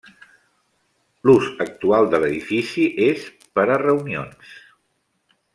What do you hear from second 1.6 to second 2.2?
actual